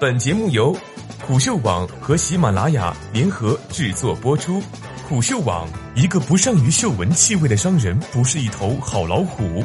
[0.00, 0.72] 本节目由
[1.26, 4.62] 虎嗅网和喜马拉雅联合制作播出。
[5.08, 9.64] 虎嗅网：一个不善于嗅闻气味的商人，不是一头好老虎。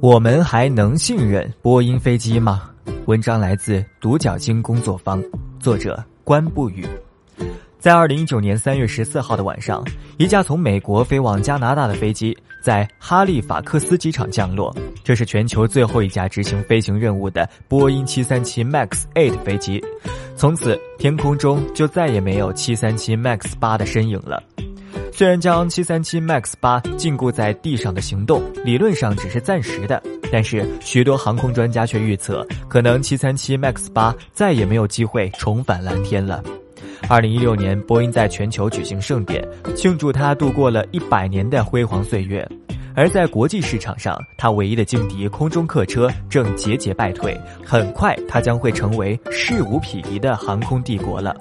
[0.00, 2.70] 我们还能信任波音飞机吗？
[3.04, 5.22] 文章来自独角鲸工作坊，
[5.60, 6.88] 作者关不语。
[7.82, 9.84] 在二零一九年三月十四号的晚上，
[10.16, 12.32] 一架从美国飞往加拿大的飞机
[12.62, 14.72] 在哈利法克斯机场降落。
[15.02, 19.82] 这是全球最后一架执行飞行任务的波音七三七 MAX 八飞机。
[20.36, 24.40] 从此，天空中就再也没有七三七 MAX 八的身影了。
[25.12, 36.40] 虽然将七三七 MAX 八禁锢在地上的行动，理论上只是暂时的，但是许多航空专家却预测，可能七三七 MAX 八再也没有机会重返蓝天了。
[37.08, 42.46] 二零一六年，波音在全球举行盛典，庆祝它度过了一百年的辉煌岁月。
[42.94, 47.38] 而在国际市场上，它唯一的劲敌空中客车正节节败退。
[47.64, 51.34] 很快，它将会成为势无匹敌的航空帝国了。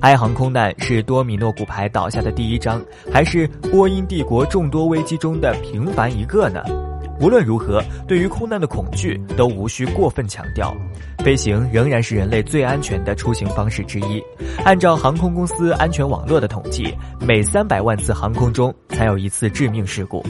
[0.00, 6.62] 埃航空难是多米诺骨牌倒下的第一章，还是波音帝国众多危机中的平凡一个呢？
[7.20, 10.74] 无论如何，对于空难的恐惧都无需过分强调。
[11.24, 14.22] 飞行仍然是人类最安全的出行方式之一。
[14.64, 20.22] 按照航空公司安全网络的统计，每三百万次航空中才有一次致命事故。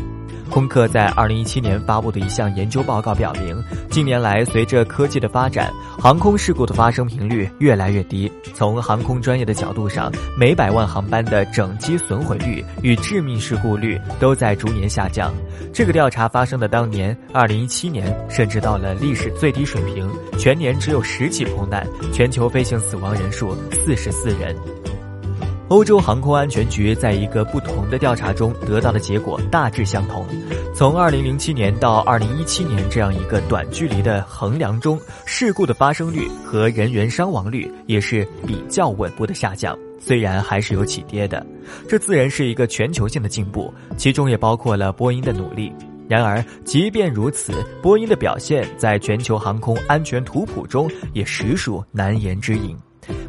[0.55, 3.61] 空客在二零一七年发布的一项研究报告表明，
[3.91, 8.31] 近年来随着科技的发展，航空事故的发生频率越来越低。
[8.55, 15.35] 从航空专业的角度上，每百万航班的整机损毁率与致命事故率都在逐年下降。
[15.73, 24.55] 这个调查发生的当年，二零一七年，甚至到了历史最低水平，全年只有十起空难，全球飞行死亡人数四十四人。
[25.75, 30.25] 欧洲航空安全局在一个不同的调查中得到的结果大致相同。
[30.73, 41.45] 从2007年到2017年这样一个短距离的衡量中，事故的发生率和人员伤亡率也是比较稳步的下降，虽然还是有起跌的。
[41.89, 45.73] 这自然是一个全球性的进步，其中也包括了波音的努力。
[46.09, 52.77] 然而，即便如此，波音的表现在全球航空安全图谱中也实属难言之隐。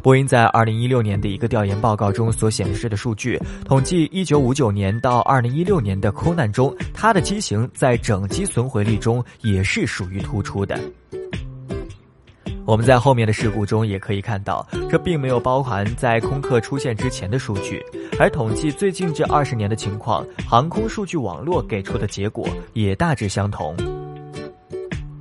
[0.02, 10.78] 波音在二零一六年的一个调研报告中所显示的数据，统计一九五九年到二零一六年的空难中，它的机型在整机损毁率中也是属于突出的。
[12.64, 17.80] 我们在后面的事故中也可以看到，这并没有包含在空客出现之前的数据，
[18.18, 23.76] 而统计最近这二十年的情况，航空数据网络给出的结果也大致相同。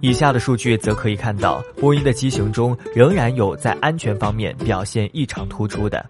[0.02, 6.06] 以下的数据则可以看到，波音的机型中仍然有在安全方面表现异常突出的。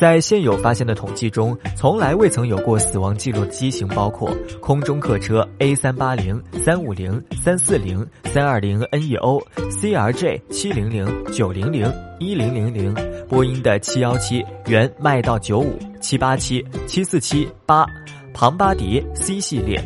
[0.00, 4.28] 在现有发现的统计中，从来未曾有过死亡记录的机型包括
[4.60, 9.40] 空中客车 A 三八零、三五零、三四零、三二零 NEO、
[9.70, 12.92] CRJ 七零零、九零零、一零零零、
[13.28, 17.86] 波音的七幺七、原麦道九五、七八七、七四七八、
[18.32, 19.80] 庞巴迪 C 系列。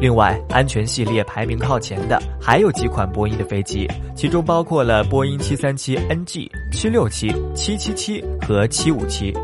[0.00, 9.34] 另外，安全系列排名靠前的还有几款波音的飞机，其中包括了波音737 NG、767、777和757。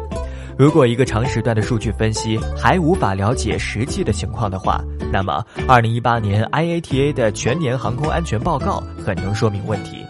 [0.58, 10.04] 如果一个长时段的数据分析还无法了解实际的情况的话，那么2018年 IATA 的全年航空安全报告很能说明问题。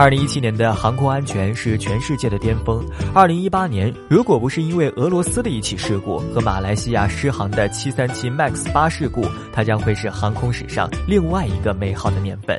[0.00, 2.82] 二零一七年的航空安全是全世界的巅峰。
[3.12, 12.58] 二零一八年，如果不是因为俄罗斯的一起事故和马来西亚失航的七三七 MAX 八事故，它将会是航空史上另外一个美好的年份。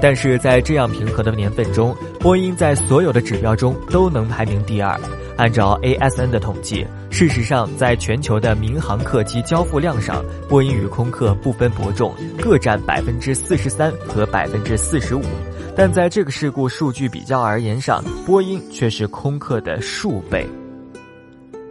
[0.00, 4.98] 但是在这样平和的年份中，波音在所有的指标中都能排名第二。
[5.36, 15.22] 按照 ASN 的统计，事实上，在全球的民航客机交付量上，波音与空客不分伯仲，各占百分之四十三和百分之四十五。
[15.74, 20.46] 但在这个事故数据比较而言上，波音却是空客的数倍。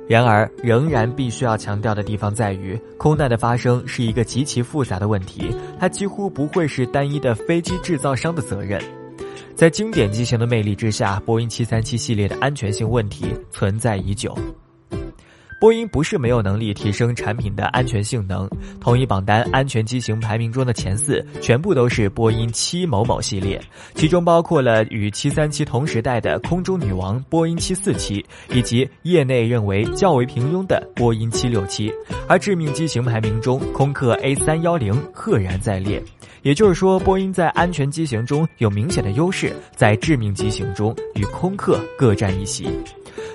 [0.09, 8.81] 然而，仍然必须要强调的地方在于，空难的发生是一个极其复杂的问题，它几乎不会是单一的飞机制造商的责任。
[9.55, 14.35] 在经典机型的魅力之下，波音737系列的安全性问题存在已久。
[15.61, 18.49] 波音不是没有能力提升产品的安全性能，
[18.79, 23.61] 同一榜单安全机型排名中的前四全部都是波音七某某系列，
[23.93, 31.93] 其中包括了与737同时代的空中女王波音747，以及业内认为较为平庸的波音767。
[32.27, 36.01] 而致命机型排名中，空客 A310 赫然在列。
[36.41, 42.67] 也就是说，波音在安全机型中有明显的优势，在致命机型中与空客各占一席。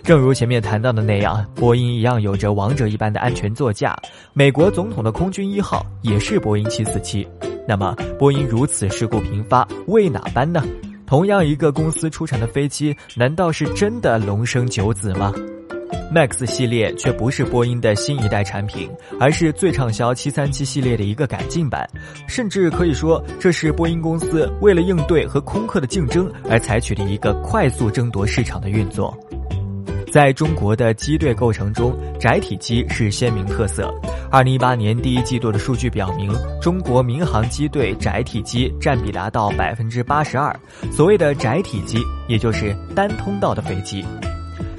[0.06, 3.97] 正如前面谈到的那样，波音一样有着王者一般的安全座驾。
[4.32, 7.26] 美国总统的空军一号也是波音747。
[7.67, 10.62] 那么，波音如此事故频发，为哪般呢？
[11.06, 15.35] 同样一个公司出产的飞机，难道是真的龙生九子吗
[16.14, 18.88] ？Max 系列却不是波音的新一代产品，
[19.19, 21.85] 而是最畅销737系列的一个改进版，
[22.29, 29.12] 甚至可以说这是波音公司为了应对和空客的竞争而采取的一个快速争夺市场的运作。
[30.16, 33.92] 在中国的机队构成中，窄体机是鲜明特色。
[34.30, 40.58] 二零一八年第一季度的数据表明，中国民航机队窄体机占比达到百分之八十二。
[40.90, 41.98] 所谓的窄体机，
[42.28, 44.02] 也就是单通道的飞机。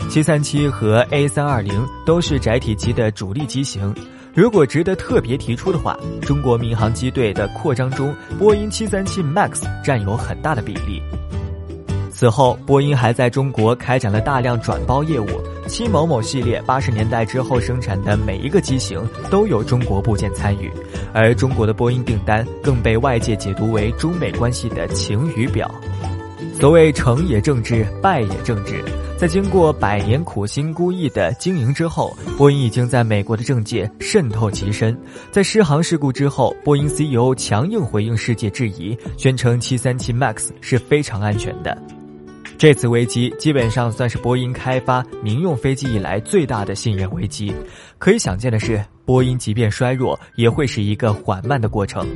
[0.10, 3.94] 七三七和 A 三二零都是窄体机的主力机型。
[4.34, 11.00] 如果值得特别提出的话，中国民航机队的扩张中，波音七三七 MAX 占有很大的比例。
[12.18, 15.28] 此后，波音还在中国开展了大量转包业务。
[15.68, 20.72] 七某某系列八十年代之后生产的每一个机型都有中国部件参与，
[21.14, 25.70] 而中国的波音订单更被外界解读为中美关系的晴雨表。
[26.60, 28.84] 所谓成也政治，败也政治。
[29.16, 34.98] 在经过百年苦心孤诣的经营之后，波音已经在美国的政界渗透极深。
[35.30, 41.78] 在失航事故之后，波音 CEO 强硬回应世界质疑，宣称737 MAX 是非常安全的。
[42.58, 47.54] 这次危机基本上算是波音开发民用飞机以来最大的信任危机。
[48.00, 52.08] 可以想见的是，波音即便衰弱，也会是一个缓慢的过程。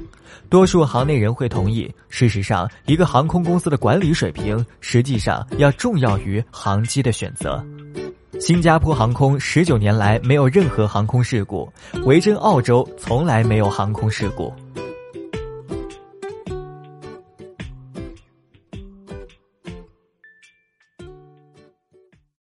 [0.50, 7.64] 多数行内人会同意，事实上，一个航空公司的管理水平实际上要重要于航机的选择。
[8.40, 11.72] 新加坡航空十九年来没有任何航空事故，
[12.06, 14.52] 维珍澳洲从来没有航空事故。